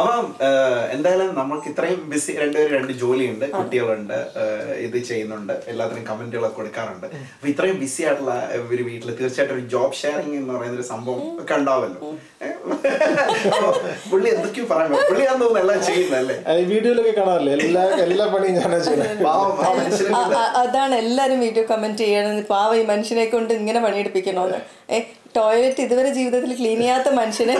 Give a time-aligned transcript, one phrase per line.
[0.00, 0.26] അപ്പം
[0.94, 4.18] എന്തായാലും നമ്മൾക്ക് ഇത്രയും ബിസി രണ്ടുപേരും രണ്ട് ജോലിയുണ്ട് കുട്ടികളുണ്ട്
[4.86, 7.06] ഇത് ചെയ്യുന്നുണ്ട് എല്ലാത്തിനും കമന്റുകളൊക്കെ കൊടുക്കാറുണ്ട്.
[7.34, 8.34] അപ്പൊ ഇത്രയും ബിസി ആയിട്ടുള്ള
[8.68, 12.00] ഒരു വീട്ടിൽ തീർച്ചയായിട്ടും ഒരു ജോബ് ഷെയറിംഗ് എന്ന് പറയുന്ന ഒരു സംഭവം ഒക്കെ ഉണ്ടാവല്ലോ.
[12.46, 12.54] ഏഹ്?
[14.10, 14.94] പുള്ളി എന്തൊക്കെയോ പറയാൻ.
[15.10, 16.36] പുള്ളിയാന്ന് തോന്നുന്നു എല്ലാം ചെയ്യുന്നല്ലേ
[16.72, 17.54] വീഡിയോയിലൊക്കെ കാണാറില്ലേ?
[17.68, 19.24] എല്ലാ എല്ലാ പണിയും ഞാനാ ചെയ്യുന്നത്
[20.62, 24.58] അതാണ് എല്ലാരും വീഡിയോ കമന്റ് ചെയ്യണത് പാവ ഈ മനുഷ്യനെ കൊണ്ട് ഇങ്ങനെ പണിയെടുപ്പിക്കണോന്ന്.
[24.94, 24.98] ഏ
[25.36, 27.56] ടോയ്ലറ്റ് ഇതുവരെ ജീവിതത്തിൽ ക്ലീൻ ചെയ്യാത്ത മനുഷ്യനെ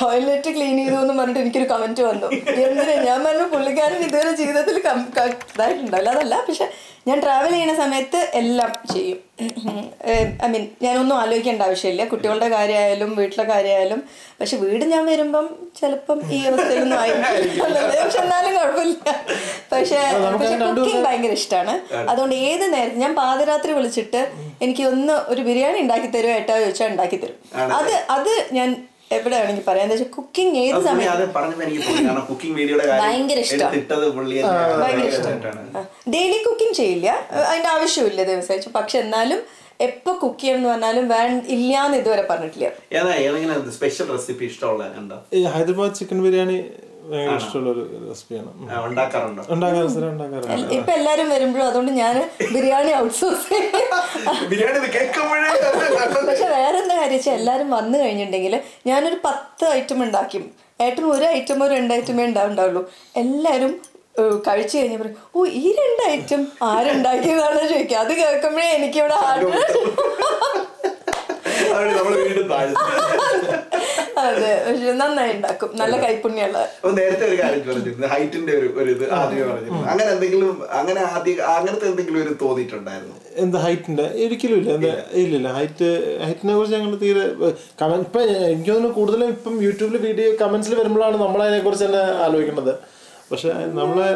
[0.00, 2.26] ടോയ്ലറ്റ് ക്ലീൻ ചെയ്തു എന്ന് പറഞ്ഞിട്ട് എനിക്കൊരു കമന്റ് വന്നു.
[2.64, 2.94] എന്തിനാ?
[3.02, 6.68] ഞാൻ പറഞ്ഞു പുള്ളിക്കാരൻ ഇതുവരെ ജീവിതത്തിൽ ഇതായിട്ടുണ്ടല്ലോ അതല്ല പക്ഷെ
[7.08, 9.18] ഞാൻ ട്രാവൽ ചെയ്യുന്ന സമയത്ത് എല്ലാം ചെയ്യും.
[10.44, 12.04] ഐ മീൻ ഞാനൊന്നും ആലോചിക്കേണ്ട ആവശ്യമില്ല.
[12.04, 14.00] കുട്ടികളുടെ കാര്യമായാലും വീട്ടിലെ കാര്യമായാലും
[14.38, 15.46] പക്ഷെ വീട് ഞാൻ വരുമ്പം
[15.78, 17.66] ചിലപ്പം ഈ അവസ്ഥയിലൊന്നും ആയിരിക്കും
[18.00, 18.96] പക്ഷെ എന്നാലും കുഴപ്പമില്ല.
[19.72, 20.00] പക്ഷെ
[20.38, 21.74] പക്ഷെ കുക്കിംഗ് ഭയങ്കര ഇഷ്ടമാണ്
[22.12, 24.22] അതുകൊണ്ട് ഏത് നേരത്തെ ഞാൻ പാതിരാത്രി വിളിച്ചിട്ട്
[24.66, 27.38] എനിക്ക് ഒന്ന് ഒരു ബിരിയാണി ഉണ്ടാക്കി തരുമോ ഏട്ടാ ചോദിച്ചാൽ ഉണ്ടാക്കി തരും.
[27.78, 28.68] അത് അത് ഞാൻ
[29.16, 29.84] എവിടെ വേണമെങ്കിൽ പറയാം.
[29.86, 31.10] എന്താ വെച്ചാൽ കുക്കിംഗ് ഏത് സമയം
[32.30, 33.82] കുക്കിംഗ് വീഡിയോയുടെ ഭയങ്കര ഇഷ്ടമാണ്
[36.14, 37.08] ഡെയിലി കുക്കിംഗ് ചെയ്യില്ല.
[37.50, 39.40] അതിന്റെ ആവശ്യമില്ല ദിവസം പക്ഷെ എന്നാലും
[39.80, 42.68] എപ്പോ കുക്ക് ചെയ്യണം എന്ന് പറഞ്ഞാലും വേണ്ട ഇല്ലാന്ന് ഇതുവരെ പറഞ്ഞിട്ടില്ല.
[43.76, 44.84] സ്പെഷ്യൽ റെസിപ്പി ഇഷ്ടമുള്ള
[45.32, 46.58] ഈ ഹൈദരാബാദ് ചിക്കൻ ബിരിയാണി
[50.76, 52.14] ഇപ്പൊ എല്ലാരും വരുമ്പോഴും അതുകൊണ്ട് ഞാൻ
[52.54, 53.48] ബിരിയാണി ഔട്ട്സോഴ്സ്
[54.50, 54.78] ബിരിയാണി
[56.28, 58.54] പക്ഷെ വേറെ എന്താ കാര്യം വെച്ചാൽ എല്ലാരും വന്നു കഴിഞ്ഞിട്ടുണ്ടെങ്കിൽ
[58.86, 60.40] ഞാനൊരു പത്ത് ഐറ്റം ഉണ്ടാക്കി.
[60.80, 62.82] ഏട്ടൻ ഒരു ഐറ്റമോ രണ്ട് ഐറ്റമേ ഉണ്ടാവുണ്ടാവുള്ളൂ.
[63.16, 63.93] എല്ലാരും ഏഹ്,
[64.46, 67.98] കഴിച്ചു കഴിഞ്ഞ പറയും ഓ ഈ രണ്ട് ഐറ്റം ആരുണ്ടാക്കിയതാണ് ചോദിക്കുക.
[68.04, 68.68] അത് കേൾക്കുമ്പോഴേ
[72.26, 72.80] വീണ്ടും താഴ്ന്നു.
[74.22, 75.70] അതെ പക്ഷെ നന്നായി ഉണ്ടാക്കും.
[75.80, 78.06] നല്ല കൈപ്പുണ്യമുള്ള അപ്പൊ നേരത്തെ ഒരു കാര്യം പറഞ്ഞിരുന്നു.
[78.12, 79.82] ഹൈറ്റിന്റെ ഒരു ഒരു ഇത് ആദ്യമേ പറഞ്ഞിരുന്നു.
[79.92, 83.16] അങ്ങനെ എന്തെങ്കിലും അങ്ങനെ ആദ്യം അങ്ങനത്തെ എന്തെങ്കിലും ഒരു തോന്നിയിട്ടുണ്ടായിരുന്നു?
[83.44, 84.06] എന്താ ഹൈറ്റിന്റെ?
[84.26, 84.70] ഒരിക്കലും ഇല്ല.
[84.78, 84.92] എന്താ
[85.22, 85.48] ഇല്ലില്ല.
[85.58, 85.88] ഹൈറ്റ്
[86.26, 87.24] ഹൈറ്റിനെ കുറിച്ച് ഞങ്ങൾ തീരെ
[87.82, 88.20] കമന്റ് ഇപ്പൊ
[88.52, 92.74] എനിക്ക് തോന്നുന്നു കൂടുതലും ഇപ്പം യൂട്യൂബിൽ വീഡിയോ കമന്റ്സിൽ വരുമ്പോഴാണ് നമ്മൾ അതിനെ കുറിച്ച് തന്നെ ആലോചിക്കുന്നത്
[93.30, 94.06] പക്ഷെ നമ്മളെ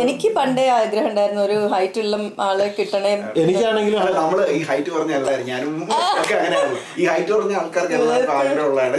[0.00, 3.12] എനിക്ക് പണ്ടേ ആഗ്രഹം ഉണ്ടായിരുന്നു ഒരു ഹൈറ്റ് ഉള്ള ആളെ കിട്ടണേ.
[3.42, 5.74] എനിക്കാണെങ്കിലും നമ്മൾ ഈ ഹൈറ്റ് കുറഞ്ഞ ആൾക്കാർ ഞാനും
[6.14, 8.14] ഒക്കെ അങ്ങനെയാണ് ഈ ഹൈറ്റ് ആൾക്കാർക്ക് ഉള്ള
[8.78, 8.96] വേണം.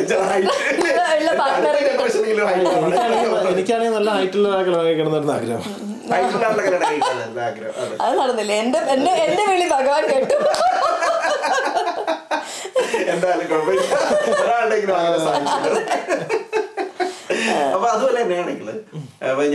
[3.52, 5.64] എനിക്കാണെങ്കിൽ നല്ല ഹൈറ്റുള്ള ആഗ്രഹം.
[7.82, 8.16] അതെ.
[8.18, 8.54] നടന്നില്ല?
[8.64, 10.38] എന്റെ എന്റെ എന്റെ വിളി ഭഗവാൻ കേട്ടു.
[13.14, 13.84] എന്തായാലും കുഴപ്പമില്ല.
[17.74, 18.70] അപ്പൊ അതുപോലെ തന്നെയാണെങ്കിൽ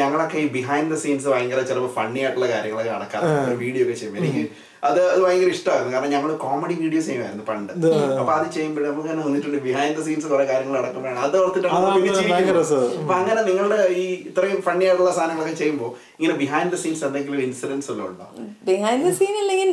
[0.00, 3.44] ഞങ്ങളൊക്കെ ഈ ബിഹൈൻഡ് ദ സീൻസ് ഭയങ്കര ചിലപ്പോൾ ഫണ്ണി ആയിട്ടുള്ള കാര്യങ്ങളൊക്കെ നടക്കാറുണ്ട്.
[3.50, 4.44] ഒരു വീഡിയോ ഒക്കെ ചെയ്യുമ്പോൾ എനിക്ക്
[4.88, 5.92] അത് അത് ഭയങ്കര ഇഷ്ടമായിരുന്നു.
[5.94, 7.72] കാരണം ഞങ്ങൾ കോമഡി വീഡിയോസ് ചെയ്യുമായിരുന്നു പണ്ട്.
[8.20, 11.20] അപ്പൊ അത് ചെയ്യുമ്പോൾ നമുക്ക് തന്നെ വന്നിട്ടുണ്ട് ബിഹൈൻഡ് ദ സീൻസ് കുറെ കാര്യങ്ങൾ നടക്കുമ്പോഴാണ്.
[11.26, 11.72] അത് ഓർത്തിട്ടാണ്.
[13.02, 17.88] അപ്പൊ അങ്ങനെ നിങ്ങളുടെ ഈ ഇത്രയും ഫണ്ണി ആയിട്ടുള്ള സാധനങ്ങളൊക്കെ ചെയ്യുമ്പോൾ ഇങ്ങനെ ബിഹൈൻഡ് ദ സീൻസ് എന്തെങ്കിലും ഇൻസിഡൻസ്
[17.90, 18.26] വല്ലതും ഉണ്ടോ?
[18.70, 19.72] ബിഹൈൻഡ് ദ സീൻ അല്ലെങ്കിൽ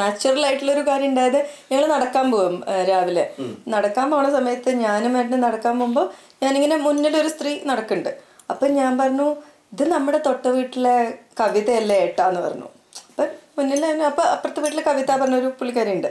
[0.00, 1.40] നാച്ചുറൽ ആയിട്ടുള്ള ഒരു കാര്യം ഉണ്ടായത്
[1.72, 2.56] ഞങ്ങൾ നടക്കാൻ പോകും
[2.92, 3.26] രാവിലെ.
[3.74, 6.08] നടക്കാൻ പോണ സമയത്ത് ഞാനും ഏട്ടനും നടക്കാൻ പോകുമ്പോൾ
[6.44, 8.12] ഞാനിങ്ങനെ മുന്നിലൊരു സ്ത്രീ നടക്കുന്നുണ്ട്.
[8.52, 9.28] അപ്പം ഞാൻ പറഞ്ഞു
[9.74, 10.96] ഇത് നമ്മുടെ തൊട്ട വീട്ടിലെ
[11.40, 12.68] കവിതയല്ലേ ഏട്ടാന്ന് പറഞ്ഞു.
[13.08, 16.10] അപ്പം മുന്നിൽ തന്നെ അപ്പം അപ്പുറത്തെ വീട്ടിലെ കവിത പറഞ്ഞൊരു പുള്ളിക്കാരി ഉണ്ട്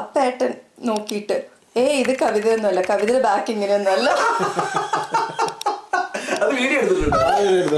[0.00, 0.52] അപ്പം ഏട്ടൻ
[0.90, 1.36] നോക്കിയിട്ട്
[1.80, 4.08] ഏ ഇത് കവിതയൊന്നുമല്ല കവിതയുടെ ബാക്ക് ഇങ്ങനെയൊന്നുമല്ല.
[6.40, 7.76] അത് വീഡിയോ എടുത്തിട്ടുണ്ട്.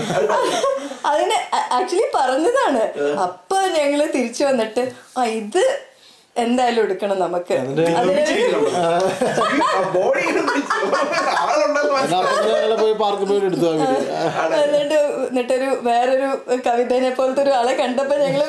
[1.10, 1.36] അതിന്
[1.78, 2.82] ആക്ച്വലി പറഞ്ഞതാണ്.
[3.26, 4.82] അപ്പൊ ഞങ്ങൾ തിരിച്ചു വന്നിട്ട്
[5.18, 5.62] ആ ഇത്
[6.44, 7.56] എന്തായാലും എടുക്കണം നമുക്ക്.
[13.04, 13.68] ഞങ്ങളെ പോയി എടുത്തു
[14.62, 14.98] എന്നിട്ട്
[15.28, 16.28] എന്നിട്ടൊരു വേറൊരു
[16.66, 18.42] കവിതനെ പോലത്തെ ഒരു ആളെ കണ്ടപ്പോ ഞങ്ങൾ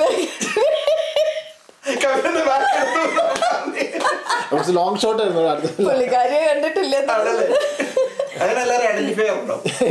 [4.75, 5.41] ലോങ് ഷോട്ട് ആയിരുന്നു
[5.79, 6.95] പുള്ളിക്കാരിയെ കണ്ടിട്ടില്ല.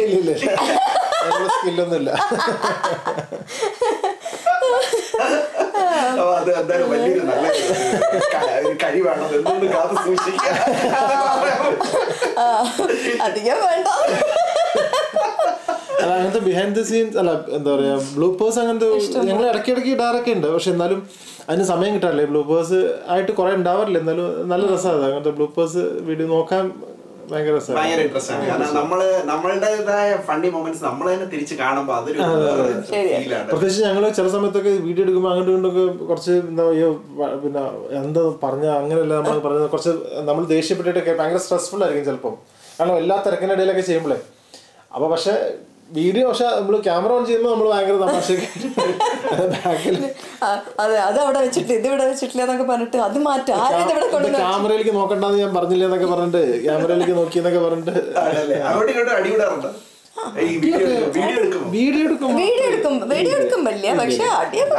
[0.06, 0.50] ഇല്ല ഇല്ല
[1.18, 2.10] അതിനുള്ള സ്കില്ലൊന്നും ഇല്ല.
[6.12, 7.46] അപ്പൊ അത് എന്തായാലും വലിയൊരു നല്ല
[8.84, 9.24] കഴിവാണ്.
[9.36, 10.50] എന്തുകൊണ്ട് കാത്തു സൂക്ഷിക്കുക
[12.38, 12.44] ആ,
[13.26, 13.88] അധികം വേണ്ട.
[16.04, 18.88] അല്ല അങ്ങനത്തെ ബിഹൈൻഡ് ദ സീൻസ് അല്ല എന്താ പറയാ ബ്ലൂപേഴ്സ് അങ്ങനത്തെ
[19.28, 20.48] ഞങ്ങൾ ഇടയ്ക്ക് ഇടയ്ക്ക് ഇടാറൊക്കെ ഉണ്ട്.
[20.54, 21.00] പക്ഷെ എന്നാലും
[21.50, 22.24] അതിന് സമയം കിട്ടാറില്ലേ.
[22.32, 22.80] ബ്ലൂപേഴ്സ്
[23.12, 23.98] ആയിട്ട് കുറെ ഉണ്ടാവാറില്ല.
[24.04, 26.64] എന്നാലും നല്ല രസമാണ് അങ്ങനത്തെ ബ്ലൂപേഴ്സ് വീഡിയോ നോക്കാൻ
[27.30, 27.76] ഭയങ്കര രസമാണ്.
[27.78, 28.46] ഭയങ്കര ഇൻട്രസ്റ്റ് ആണ്.
[28.50, 28.98] കാരണം നമ്മൾ
[29.30, 32.18] നമ്മളുടേതായ ഫണ്ണി മൊമെന്റ്സ് നമ്മൾ തന്നെ തിരിച്ച് കാണുമ്പോ അതൊരു
[32.90, 36.90] ഫീലാണ് പ്രത്യേകിച്ച് ഞങ്ങൾ ചില സമയത്തൊക്കെ വീഡിയോ എടുക്കുമ്പോൾ അങ്ങോട്ട് ഇങ്ങോട്ടൊക്കെ കുറച്ച് എന്താ അയ്യോ
[37.44, 37.62] പിന്നെ
[38.02, 39.68] എന്താ പറഞ്ഞ അങ്ങനെയല്ല നമ്മൾ പറഞ്ഞത്.
[39.74, 39.94] കുറച്ച്
[40.30, 42.34] നമ്മൾ ദേഷ്യപ്പെട്ടിട്ടൊക്കെ ഭയങ്കര സ്ട്രെസ്ഫുൾ ആയിരിക്കും ചിലപ്പം.
[42.78, 44.18] കാരണം എല്ലാ തിരക്കിനിടയിലൊക്കെ ചെയ്യുമ്പോഴേ
[44.94, 45.34] അപ്പൊ പക്ഷെ
[45.90, 47.96] വീഡിയോ പക്ഷെ നമ്മൾ ക്യാമറ ഓൺ ചെയ്യുമ്പോൾ നമ്മൾ ഭയങ്കര
[50.42, 50.48] ആ,
[50.82, 53.58] അതെ അത് അവിടെ വെച്ചിട്ട് ഇത് ഇവിടെ വെച്ചിട്ടില്ല എന്നൊക്കെ പറഞ്ഞിട്ട് അത് മാറ്റാം.
[54.40, 57.94] ക്യാമറയിലേക്ക് നോക്കണ്ടെന്ന് ഞാൻ പറഞ്ഞില്ല എന്നൊക്കെ പറഞ്ഞിട്ട് ക്യാമറയിലേക്ക് നോക്കി എന്നൊക്കെ പറഞ്ഞിട്ട്.
[60.36, 60.76] വീഡിയോ
[61.70, 64.76] വീഡിയോ എടുക്കുമ്പോ വീഡിയോ എടുക്കും വീഡിയോ എടുക്കും വലിയ പക്ഷെ അടിയൊക്കെ.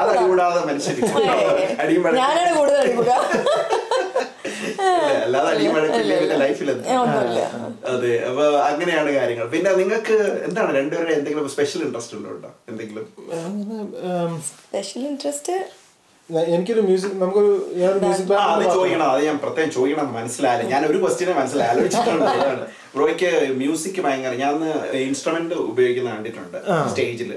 [2.22, 3.12] ഞാനാണ് കൂടുതൽ അടിക്കുക
[5.25, 7.39] അല്ലാതെ അടിമഴക്കില്ല ലൈഫിൽ ഒന്നുമില്ല.
[7.94, 9.48] അതെ അപ്പൊ അങ്ങനെയാണ് കാര്യങ്ങൾ.
[9.56, 10.18] പിന്നെ നിങ്ങൾക്ക്
[10.48, 12.51] എന്താണ് രണ്ടുപേരുടെ എന്തെങ്കിലും സ്പെഷ്യൽ ഇൻട്രസ്റ്റ് ഉണ്ടോ?
[12.72, 13.07] എന്തെങ്കിലും?
[14.51, 15.56] സ്പെഷ്യൽ ഇൻട്രസ്റ്റ്
[16.30, 17.50] എനിക്കൊരു മ്യൂസിക് നമുക്കൊരു
[17.80, 20.63] ഞാനൊരു മ്യൂസിക് അത് ചോദിക്കണം അത് ഞാൻ പ്രത്യേകം ചോദിക്കണം മനസ്സിലായില്ല.
[20.69, 22.24] ഞാൻ ഒരു ക്വസ്റ്റിനെ മനസ്സിലായി ആലോചിച്ചിട്ടുണ്ട്.
[22.95, 23.30] ബ്രോയ്ക്ക്
[23.60, 24.56] മ്യൂസിക് ഭയങ്കര ഞാൻ
[25.07, 26.57] ഇൻസ്ട്രുമെന്റ് ഉപയോഗിക്കുന്ന കണ്ടിട്ടുണ്ട്
[26.92, 27.31] സ്റ്റേജിൽ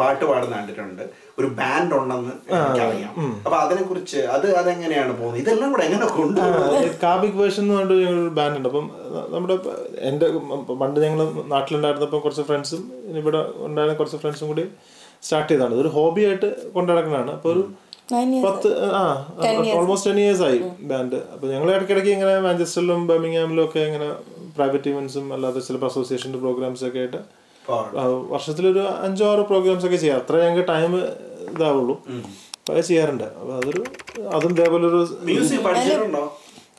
[0.00, 1.02] പാട്ട് പാടുന്ന കണ്ടിട്ടുണ്ട്.
[1.38, 3.12] ഒരു ബാൻഡ് ഉണ്ടെന്ന് എനിക്കറിയാം.
[3.44, 5.40] അപ്പൊ അതിനെ കുറിച്ച് അത് അതെങ്ങനെയാണ് പോകുന്നത്?
[5.42, 8.68] ഇതെല്ലാം കൂടെ എങ്ങനെ കൊണ്ടുപോകുന്നത് കാബിക് വേർഷൻ എന്ന് പറഞ്ഞിട്ട് ഞങ്ങളൊരു ബാൻഡ് ഉണ്ട്.
[8.68, 8.86] അപ്പം
[9.34, 9.56] നമ്മുടെ
[10.10, 11.20] എന്റെ എന്റെ പണ്ട് ഞങ്ങൾ
[11.54, 12.82] നാട്ടിലുണ്ടായിരുന്നപ്പോൾ കുറച്ച് ഫ്രണ്ട്സും
[13.22, 14.66] ഇവിടെ ഉണ്ടായിരുന്ന കുറച്ച് ഫ്രണ്ട്സും കൂടി
[15.22, 15.74] സ്റ്റാർട്ട് ചെയ്തതാണ്.
[15.74, 17.62] ഒരു ഹോബി ആയിട്ട് കൊണ്ടു നടക്കുന്നതാണ് അപ്പോൾ ഒരു
[18.42, 19.32] പത്ത് ആ
[19.74, 24.12] ഓൾമോസ്റ്റ് ടെൻ ഇയേഴ്സ് ആയി ബാൻഡ് അപ്പോൾ ഞങ്ങൾ ഇടയ്ക്കിടയ്ക്ക് ഇങ്ങനെ മാഞ്ചസ്റ്ററിലും ബർമിംഗ്ഹാമിലും ഒക്കെ ഇങ്ങനെ
[24.56, 27.16] പ്രൈവറ്റ് ഇവന്റ്സും അല്ലാതെ ചിലപ്പോൾ അസോസിയേഷന്റെ പ്രോഗ്രാംസ് ഒക്കെ ആയിട്ട്
[28.28, 30.18] വർഷത്തിലൊരു അഞ്ചോ ആറോ പ്രോഗ്രാംസ് ഒക്കെ ചെയ്യാം.
[30.18, 30.96] അത്ര ഞങ്ങൾക്ക് ടൈം
[31.50, 32.02] ഇതാവുള്ളൂ.
[32.60, 33.24] അപ്പോൾ അത് ചെയ്യാറുണ്ട്.
[33.24, 33.84] അപ്പോൾ അതൊരു
[34.34, 36.38] അതും ഇതേപോലെ ഒരു മ്യൂസിക് പഠിച്ചിട്ടുണ്ടോ?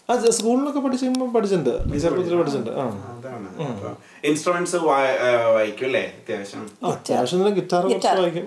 [0.10, 2.00] ആ സ്കൂളിലൊക്കെ പഠിച്ചുമ്പോൾ പഠിച്ചിട്ടുണ്ട്.
[2.00, 2.72] ചെറുപ്പത്തിൽ പഠിച്ചിട്ടുണ്ട്?
[2.72, 2.88] ആ.
[3.18, 3.96] അതാണ്.
[4.24, 6.02] ഇൻസ്ട്രുമെന്റ്സ് വായിക്കും അല്ലേ?
[6.02, 6.70] അത്യാവശ്യം.
[6.88, 7.86] അത്യാവശ്യം ഗിറ്റാർ
[8.20, 8.46] വായിക്കും.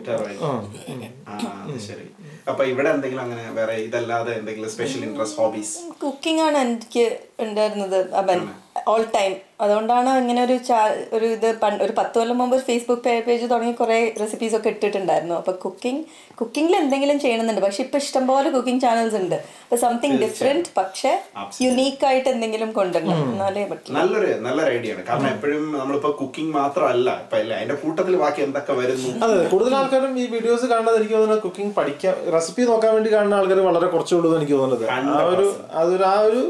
[1.28, 2.23] ആ, ശരി.
[2.46, 7.05] അപ്പൊ ഇവിടെ എന്തെങ്കിലും അങ്ങനെ വേറെ ഇതല്ലാതെ എന്തെങ്കിലും സ്പെഷ്യൽ ഇൻട്രസ്റ്റ് ഹോബീസ് കുക്കിംഗ് ആണ് എനിക്ക്
[7.41, 8.41] ഉണ്ടായിരുന്നത് അവൻ
[8.88, 10.78] ഓൾ ടൈം അതുകൊണ്ടാണ് ഇങ്ങനെ ഒരു ചാ-
[11.12, 15.34] ഒരു ഇത് പണ്ട് ഒരു പത്ത് കൊല്ലം മുമ്പ് ഒരു ഫേസ്ബുക്ക് പേജ് തുടങ്ങി കുറേ റെസിപ്പീസ് ഒക്കെ ഇട്ടിട്ടുണ്ടായിരുന്നു.
[15.34, 16.02] അപ്പൊ കുക്കിംഗ്
[16.34, 17.60] കുക്കിംഗിൽ എന്തെങ്കിലും ചെയ്യണമെന്നുണ്ട്.
[17.60, 19.34] പക്ഷെ ഇപ്പൊ ഇഷ്ടംപോലെ കുക്കിംഗ് ചാനൽസ് ഉണ്ട്.
[19.64, 21.12] അപ്പൊ സംതിങ് ഡിഫറെന്റ് പക്ഷെ
[21.62, 23.22] യുണീക്ക് ആയിട്ട് എന്തെങ്കിലും കൊണ്ടുവരണം.
[23.32, 25.04] എന്നാലേ പറ്റില്ല നല്ലൊരു നല്ലൊരു ഐഡിയ ആണ്.
[25.04, 25.64] കാരണം എപ്പോഴും
[26.19, 27.20] കുക്കിംഗ് മാത്രമല്ല.
[27.20, 29.12] ഇപ്പൊ അല്ല അതിന്റെ കൂട്ടത്തിൽ ബാക്കി എന്തൊക്കെ വരുന്നു?
[29.25, 33.60] അതെ കൂടുതൽ ആൾക്കാരും ഈ വീഡിയോസ് കാണുന്നത് എനിക്ക് തോന്നുന്നത് കുക്കിംഗ് പഠിക്കാൻ റെസിപ്പി നോക്കാൻ വേണ്ടി കാണുന്ന ആൾക്കാർ
[33.60, 34.86] വളരെ കുറച്ചുള്ളൂ എന്ന് എനിക്ക് തോന്നുന്നത്.
[34.90, 36.42] ആ ഒരു അതൊരു ആ ഒരു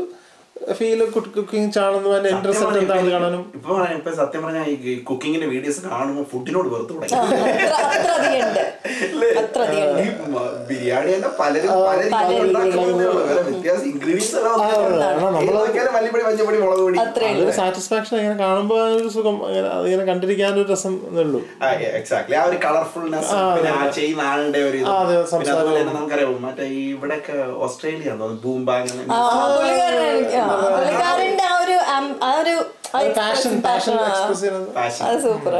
[0.78, 3.42] ഫീൽ കുക്കിംഗ് ചാണെന്ന് തന്നെ ഇൻട്രസ്റ്റ് എന്താണെന്ന് കാണാനും.
[3.56, 6.92] ഇപ്പൊ പറയാം, ഇപ്പൊ സത്യം പറഞ്ഞാൽ ഈ കുക്കിങ്ങിന്റെ വീഡിയോസ് കാണുമ്പോൾ ഫുഡിനോട് വെറുത്ത്
[9.58, 10.06] തുടങ്ങി.
[10.68, 12.00] ബിരിയാണി തന്നെ പലരും പല
[13.74, 19.36] വ്യത്യാസം ഇൻഗ്രീഡിയൻസ് എല്ലാം മല്ലിപ്പൊടി മഞ്ഞപ്പൊടി മുളക് പൊടി അത്രേ ഉള്ളൂ അതൊരു സാറ്റിസ്ഫാക്ഷൻ ഇങ്ങനെ കാണുമ്പോൾ ഒരു സുഖം
[19.46, 21.40] അങ്ങനെ അതിങ്ങനെ കണ്ടിരിക്കാനൊരു രസം എന്നുള്ളൂ
[21.94, 28.12] എക്സാക്ട്ലി ആ ഒരു കളർഫുൾനെസ് പിന്നെ ആ ചെയ്യുന്ന ആളുടെ ഒരു അതുപോലെ തന്നെ നമുക്കറിയാം മറ്റേ ഇവിടെയൊക്കെ ഓസ്ട്രേലിയ
[29.14, 29.20] ആ,
[29.56, 29.74] ഒരു
[32.36, 32.56] ഒരു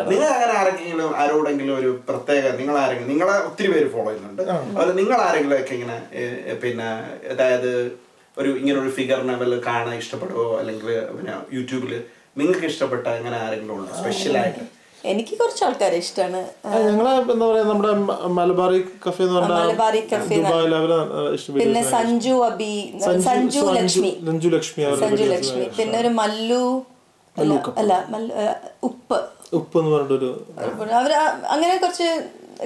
[0.08, 5.18] നിങ്ങൾ അങ്ങനെ ആരെങ്കിലും ആരോടെങ്കിലും ഒരു പ്രത്യേക നിങ്ങൾ ആരെങ്കിലും നിങ്ങളെ ഒത്തിരി പേര് ഫോളോ ചെയ്യുന്നുണ്ട് അതുപോലെ നിങ്ങൾ
[5.20, 5.96] ആരെങ്കിലും ഒക്കെ ഇങ്ങനെ
[6.62, 6.88] പിന്നെ
[7.32, 7.70] അതായത്
[8.36, 10.46] ഒരു ഇങ്ങനെ ഒരു ഫിഗറിനെ വല്ല കാണാൻ ഇഷ്ടപ്പെടുവോ?
[10.60, 11.92] അല്ലെങ്കിൽ പിന്നെ യൂട്യൂബിൽ
[12.40, 13.92] നിങ്ങൾക്ക് ഇഷ്ടപ്പെട്ട അങ്ങനെ ആരെങ്കിലും ഉണ്ടോ?
[14.00, 14.64] സ്പെഷ്യൽ ആയിട്ട്?
[15.04, 16.38] എനിക്ക് കുറച്ച് ആൾക്കാരെ ഇഷ്ടമാണ്
[16.86, 17.90] ഞങ്ങൾ എന്താ പറയാ നമ്മുടെ
[18.38, 20.36] മലബാറി കഫേ എന്ന് പറഞ്ഞാൽ മലബാറി കഫേ
[21.58, 22.70] പിന്നെ സഞ്ജു അബി
[23.26, 24.12] സഞ്ജു ലക്ഷ്മി.
[24.28, 25.66] സഞ്ജു ലക്ഷ്മി സഞ്ജു ലക്ഷ്മി.
[25.78, 26.62] പിന്നെ ഒരു മല്ലു
[27.36, 27.92] അല്ല
[28.88, 29.18] ഉപ്പ്.
[29.58, 30.30] ഉപ്പ് എന്ന് പറഞ്ഞൊരു
[31.00, 31.12] അവർ
[31.54, 32.08] അങ്ങനെ കുറച്ച്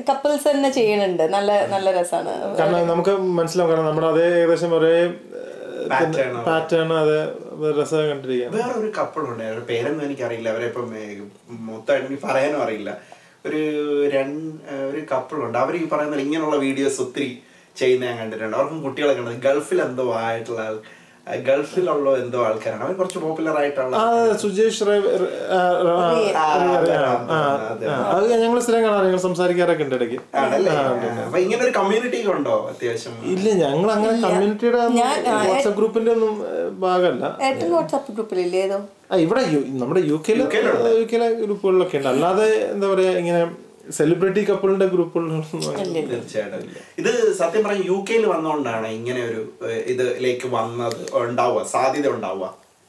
[0.09, 4.95] കപ്പിൾസ് തന്നെ ചെയ്യുന്നുണ്ട് നല്ല നല്ല രസമാണ് കാരണം നമുക്ക് മനസ്സിലാവും കാരണം നമ്മുടെ അതേ ഏകദേശം ഒരേ.
[6.49, 7.19] പാറ്റേൺ അതേ
[7.79, 9.23] രസം കണ്ടിരിക്കുകയാണ് വേറെ ഒരു കപ്പിൾ
[9.71, 10.49] പേരൊന്നും എനിക്കറിയില്ല.
[10.55, 11.27] അവരെ ഇപ്പം മൊത്തം
[11.69, 12.91] മൊത്തമായിട്ട് എനിക്ക് പറയാനും അറിയില്ല.
[13.47, 13.61] ഒരു
[14.15, 14.39] രണ്ട്
[14.91, 17.31] ഒരു കപ്പിളുണ്ട് അവർ ഈ പറയുന്ന ഇങ്ങനെയുള്ള വീഡിയോസ് ഒത്തിരി
[17.77, 18.57] ചെയ്യുന്ന ഞാൻ കണ്ടിട്ടുണ്ട്.
[18.57, 20.63] അവർക്കും കുട്ടികളൊക്കെ ഉണ്ട് ഗൾഫിൽ എന്തോ ആയിട്ടുള്ള
[21.47, 22.83] ഗൾഫിലുള്ള എന്തോ ആൾക്കാരാണ്.
[22.85, 24.05] അവർ കുറച്ച് പോപ്പുലർ ആയിട്ടുള്ള ആ
[24.35, 24.97] സുജേഷ് അതെ,
[26.75, 30.19] അതെ, ആ, അത് ഞങ്ങൾ സ്ഥിരം കാണാറ് ഞങ്ങൾ സംസാരിക്കാറൊക്കെ ഉണ്ട് ഇടയ്ക്ക്.
[31.23, 33.15] അപ്പൊ ഇങ്ങനെ ഒരു കമ്മ്യൂണിറ്റി ഉണ്ടോ അത്യാവശ്യം?
[33.35, 34.81] ഇല്ല ഞങ്ങൾ അങ്ങനെ കമ്മ്യൂണിറ്റിയുടെ
[35.45, 36.35] വാട്സ്ആപ്പ് ഗ്രൂപ്പിന്റെ ഒന്നും
[36.81, 37.25] ഭാഗമല്ല.
[37.73, 38.63] വാട്സാപ്പ് ഗ്രൂപ്പിലില്ലേ
[39.21, 39.43] ഇവിടെ
[39.81, 40.43] നമ്മുടെ യു കെയിലെ
[40.95, 42.09] യു കെയിലെ ഗ്രൂപ്പുകളിലൊക്കെ ഉണ്ട്.
[42.09, 43.41] അല്ലാതെ എന്താ പറയാ ഇങ്ങനെ
[43.97, 45.21] സെലിബ്രിറ്റി കപ്പിളിന്റെ ഗ്രൂപ്പ്
[46.11, 49.43] തീർച്ചയായിട്ടും ഇത് സത്യം പറഞ്ഞ യു കെയിൽ വന്നുകൊണ്ടാണ് ഇങ്ങനെ ഒരു
[49.93, 52.49] ഇതിലേക്ക് വന്നത് ഉണ്ടാവുക സാധ്യത ഉണ്ടാവുക.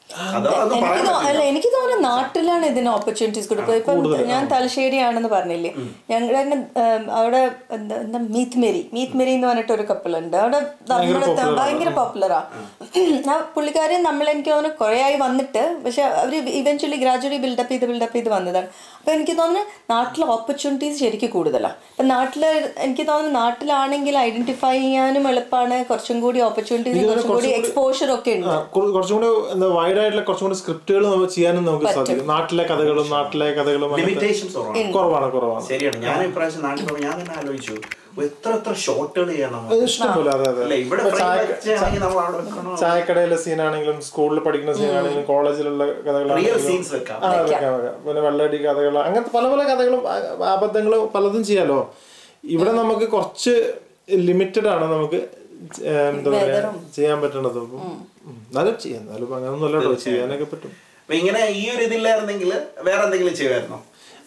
[0.10, 3.98] അല്ല എനിക്ക് തോന്നുന്നു നാട്ടിലാണ് ഇതിന് ഓപ്പർച്യൂണിറ്റീസ് കൊടുക്കുക ഇപ്പം
[4.30, 5.72] ഞാൻ തലശ്ശേരിയാണെന്ന് പറഞ്ഞില്ലേ.
[6.10, 6.58] ഞങ്ങളുടെ തന്നെ
[7.18, 7.42] അവിടെ
[7.76, 10.60] എന്താ മീത്ത് മെരി മീത്ത് മെരി എന്ന് പറഞ്ഞിട്ട് ഒരു കപ്പിളുണ്ട് അവിടെ
[10.94, 11.28] നമ്മുടെ
[11.60, 12.40] ഭയങ്കര പോപ്പുലറാ
[13.30, 13.36] ആ.
[13.54, 18.32] പുള്ളിക്കാരി നമ്മൾ എനിക്ക് തോന്നുന്നു കുറേ ആയി വന്നിട്ട് പക്ഷെ അവർ ഇവൻച്വലി ഗ്രാജുവലി ബിൽഡപ്പ് ചെയ്ത് ബിൽഡപ്പ് ചെയ്ത്
[18.36, 18.70] വന്നതാണ്.
[19.10, 19.62] അപ്പൊ എനിക്ക് തോന്നുന്നു
[19.92, 22.44] നാട്ടിലെ ഓപ്പർച്യൂണിറ്റീസ് ശരിക്കും കൂടുതലാണ് ഇപ്പം നാട്ടിൽ
[22.86, 28.50] എനിക്ക് തോന്നുന്നു നാട്ടിലാണെങ്കിൽ ഐഡന്റിഫൈ ചെയ്യാനും എളുപ്പമാണ് കുറച്ചും കൂടി ഓപ്പർച്യൂണിറ്റീസ് കുറച്ചും കൂടി എക്സ്പോഷർ ഒക്കെ ഉണ്ട്.
[28.96, 32.28] കുറച്ചും കൂടി എന്താ വൈഡ് ആയിട്ടുള്ള കുറച്ചും കൂടി സ്ക്രിപ്റ്റുകൾ നമുക്ക് ചെയ്യാനും നമുക്ക് സാധിക്കും.
[32.34, 34.56] നാട്ടിലെ കഥകളും നാട്ടിലെ കഥകളും ലിമിറ്റേഷൻസ്
[34.98, 35.30] കുറവാണ്.
[35.38, 36.04] കുറവാണ് ശരിയാണ്.
[36.08, 37.78] ഞാൻ ഇപ്രാവശ്യം നാട്ടിൽ ഞാൻ തന്നെ ആലോചിച്ചു.
[38.28, 39.64] എത്ര എത്ര ഷോട്ടുകൾ ചെയ്യണം
[42.82, 47.96] ചായക്കടയിലെ സീനാണെങ്കിലും സ്കൂളിൽ പഠിക്കുന്ന സീനാണെങ്കിലും കോളേജിലുള്ള റിയൽ കഥകളാണെങ്കിലും.
[48.06, 51.80] പിന്നെ വെള്ളടി കഥകൾ അങ്ങനത്തെ പല പല കഥകളും അബദ്ധങ്ങൾ അബദ്ധങ്ങളും പലതും ചെയ്യാലോ.
[52.56, 53.54] ഇവിടെ നമുക്ക് കുറച്ച്
[54.30, 55.20] ലിമിറ്റഡ് ആണ് നമുക്ക്
[56.12, 56.60] എന്താ പറയാ
[56.98, 57.62] ചെയ്യാൻ പറ്റണത്.
[58.50, 59.02] എന്നാലും ചെയ്യാം.
[59.06, 60.72] എന്നാലും അങ്ങനൊന്നും ചെയ്യാനൊക്കെ പറ്റും.
[61.20, 62.52] ഇങ്ങനെ ഈ ഒരു ഇതില്ലായിരുന്നെങ്കിൽ
[62.88, 63.80] വേറെ എന്തെങ്കിലും ചെയ്യുമായിരുന്നോ?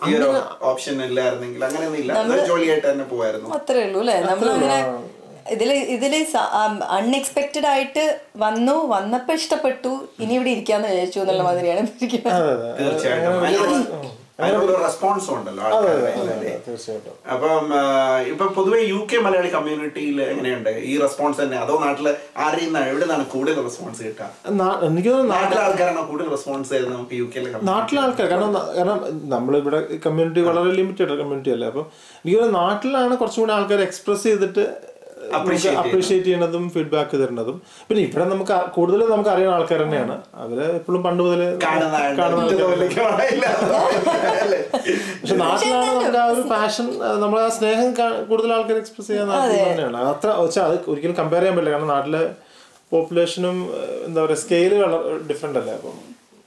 [0.06, 0.28] ഈ ഒരു
[0.70, 2.12] ഓപ്ഷൻ ഇല്ലായിരുന്നെങ്കിൽ അങ്ങനെയൊന്നും ഇല്ല.
[2.50, 3.48] ജോലിയായിട്ട് തന്നെ പോവായിരുന്നു.
[3.56, 4.16] അത്രേ ഉള്ളൂ അല്ലേ?
[4.30, 4.78] നമ്മളങ്ങനെ
[5.54, 6.12] ഇതിൽ ഇതിൽ
[6.96, 8.04] അൺഎക്സ്പെക്റ്റഡ് ആയിട്ട്
[8.38, 9.92] വന്നു വന്നപ്പോ ഇഷ്ടപ്പെട്ടു
[10.22, 12.34] ഇനി ഇവിടെ ഇരിക്കാന്ന് വിചാരിച്ചു എന്നുള്ള മാതിരിയാണ് ഇരിക്കുന്നത്.
[12.36, 12.68] അതെ അതെ.
[12.78, 14.04] തീർച്ചയായിട്ടും.
[14.38, 15.64] അതിനുള്ള- റെസ്പോൺസ് ഉണ്ടല്ലോ
[16.66, 17.16] തീർച്ചയായിട്ടും.
[17.32, 17.64] അപ്പം
[18.30, 20.70] ഇപ്പൊ പൊതുവെ യു കെ മലയാളി കമ്മ്യൂണിറ്റിയിൽ എങ്ങനെയുണ്ട്?
[20.84, 21.56] ഈ റെസ്പോൺസ് തന്നെ?
[21.56, 24.28] അതോ നാട്ടിൽ ആരെയും നിന്നാണ് എവിടെ നിന്നാണ് കൂടുതൽ റെസ്പോൺസ് കിട്ടുക?
[24.88, 28.98] എനിക്ക് നാട്ടിലെ ആൾക്കാരാണോ കൂടുതൽ റെസ്പോൺസ് ചെയ്തത് നമുക്ക് യു കെയിലെ നാട്ടിലെ ആൾക്കാർ കാരണം കാരണം
[29.28, 31.66] നമ്മളിവിടെ കമ്മ്യൂണിറ്റി വളരെ ലിമിറ്റഡ് കമ്മ്യൂണിറ്റി അല്ലേ?
[31.66, 31.86] അപ്പം
[32.24, 34.64] എനിക്ക് നാട്ടിലാണ് കുറച്ചും കൂടി ആൾക്കാർ എക്സ്പ്രസ് ചെയ്തിട്ട്
[35.38, 37.56] അപ്രീഷിയേറ്റ് ചെയ്യണതും ഫീഡ്ബാക്ക് തരുന്നതും.
[37.88, 40.16] പിന്നെ ഇവിടെ നമുക്ക് കൂടുതൽ നമുക്ക് അറിയുന്ന ആൾക്കാർ തന്നെയാണ്.
[40.42, 41.48] അവർ എപ്പോഴും പണ്ട് മുതലേ
[45.22, 46.86] പക്ഷെ നാട്ടിലാണ് നമുക്ക് ആ ഒരു പാഷൻ
[47.24, 47.88] നമ്മളെ ആ സ്നേഹം
[48.30, 49.98] കൂടുതൽ ആൾക്കാർ എക്സ്പ്രസ് ചെയ്യാൻ നാട്ടിൽ തന്നെയാണ്.
[50.12, 51.74] അത്ര വെച്ചാൽ അത് ഒരിക്കലും കമ്പയർ ചെയ്യാൻ പറ്റില്ല.
[51.76, 52.22] കാരണം നാട്ടിലെ
[52.92, 53.58] പോപ്പുലേഷനും
[54.06, 54.72] എന്താ പറയുക സ്കെയിൽ
[55.28, 55.96] ഡിഫറെന്റ് അല്ലേ അപ്പം.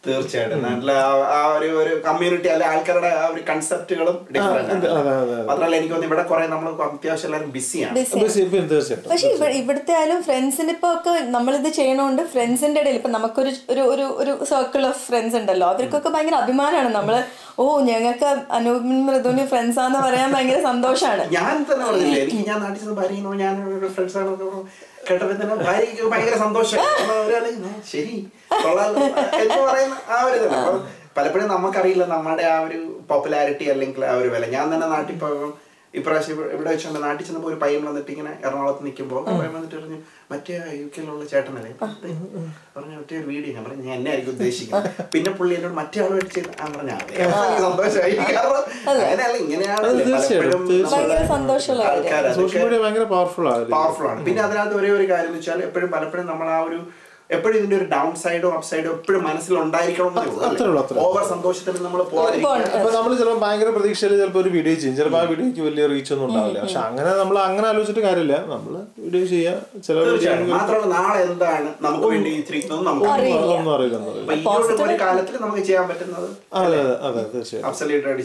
[0.05, 0.61] തീർച്ചയായിട്ടും.
[0.65, 0.89] നല്ല
[1.31, 5.93] ആ- ഒരു ഒരു കമ്മ്യൂണിറ്റി അല്ലെ ആൾക്കാരുടെ ആ ഒരു കൺസെപ്റ്റുകളും ഡിഫറെന്റ് അതെ അതെ അതെ മാത്രമല്ല എനിക്ക്
[5.93, 8.19] തോന്നുന്നു ഇവിടെ കുറെ നമ്മൾ അത്യാവശ്യം എല്ലാവരും ബിസിയാണ് Busy.
[8.21, 13.53] ബസ് ഇപ്പം പക്ഷെ ഇവ ഇവിടുത്തെ ആയാലും ഫ്രണ്ട്സിന് ഇപ്പൊ ഒക്കെ നമ്മളിത് ചെയ്യണോണ്ട് ഫ്രണ്ട്സിന്റെ ഇടയിൽ ഇപ്പൊ നമുക്കൊരു
[13.73, 15.67] ഒരു ഒരു ഒരു സർക്കിൾ ഓഫ് ഫ്രണ്ട്സ് ഉണ്ടല്ലോ.
[15.71, 17.15] അവർക്കൊക്കെ ഭയങ്കര അഭിമാനമാണ് നമ്മൾ
[17.57, 22.81] ഓ ഞങ്ങൾക്ക് അനൂപിൻ മൃദുവിന് ഫ്രണ്ട്സ് ആണെന്ന് പറയാൻ ഭയങ്കര സന്തോഷമാണ് ഞാൻ തന്നെ പറഞ്ഞില്ലേ ഞാൻ നാട്ടിൽ
[23.43, 23.55] ഞാൻ
[23.95, 24.61] ഫ്രണ്ട്സ് ആണെന്ന്
[25.07, 25.55] കേട്ടപ്പോൾ തന്നെ
[26.39, 26.77] സന്തോഷം.
[27.91, 28.15] ശരി
[29.43, 30.19] എന്ന് പറയുന്ന ആ
[31.17, 34.45] പലപ്പോഴും നമുക്കറിയില്ല നമ്മുടെ ആ ഒരു പോപ്പുലാരിറ്റി അല്ലെങ്കിൽ ആ ഒരു വില.
[34.55, 35.51] ഞാൻ തന്നെ നാട്ടിൽ പോകും
[35.95, 39.99] ഇപ്രാവശ്യം ഇവിടെ- വെച്ചുകൊണ്ട് നാട്ടിൽ ചെന്നപ്പോൾ ഒരു പയ്യൻ വന്നിട്ട് ഇങ്ങനെ എറണാകുളത്ത് നിൽക്കുമ്പോൾ പയ്യൻ വന്നിട്ട് പറഞ്ഞു
[40.31, 41.71] മറ്റേ യു കെയിലുള്ള ചേട്ടനല്ലേ?
[42.75, 43.51] പറഞ്ഞു മറ്റേ ഒരു വീഡിയോ.
[43.55, 44.87] ഞാൻ പറഞ്ഞു ഞാൻ എന്നെ ആയിരിക്കും ഉദ്ദേശിക്കുന്നത്.
[45.13, 46.93] പിന്നെ പുള്ളി എന്നോട് മറ്റേ ആൾ വെച്ച് ഞാൻ പറഞ്ഞു
[47.43, 48.61] എനിക്ക് സന്തോഷമായി കാരണം
[48.91, 49.83] അങ്ങനെയല്ല ഇങ്ങനെയാണ്
[54.35, 56.79] പലപ്പോഴും ഒരേ ഒരു കാര്യം എന്ന് വെച്ചാൽ എപ്പോഴും പലപ്പോഴും നമ്മൾ ആ ഒരു
[57.29, 60.33] എപ്പോഴും ഇതിന്റെ ഒരു ഡൗൺ സൈഡോ അപ് സൈഡോ എപ്പോഴും മനസ്സിൽ ഉണ്ടായിരിക്കണം ഉള്ളൂ,
[60.81, 64.95] അത്രേ ഓവർ സന്തോഷത്തിൽ നമ്മൾ അപ്പൊ നമ്മൾ ചിലപ്പോൾ ഭയങ്കര പ്രതീക്ഷയിൽ ചിലപ്പോൾ ഒരു വീഡിയോ ചെയ്യും.
[64.99, 66.59] ചിലപ്പോൾ ആ വീഡിയോക്ക് വലിയ റീച്ച് ഒന്നും ഉണ്ടാവില്ല.
[66.61, 68.37] പക്ഷെ അങ്ങനെ നമ്മൾ അങ്ങനെ ആലോചിച്ചിട്ട് കാര്യമില്ല.
[68.53, 68.73] നമ്മൾ
[69.05, 69.57] വീഡിയോ ചെയ്യാം.
[69.87, 69.97] ചില
[70.53, 73.09] മാത്രമല്ല നാളെ എന്താണ് നമുക്ക് വേണ്ടി ഇരിക്കുന്നത് നമുക്ക്
[74.85, 76.29] ഒരു- കാലത്തിൽ നമുക്ക് ചെയ്യാൻ പറ്റുന്നത്
[76.61, 77.65] അതെ അതെ അതെ തീർച്ചയായും.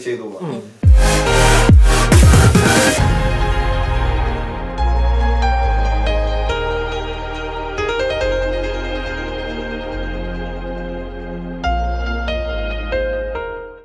[0.05, 0.53] ചെയ്തു പോവാം.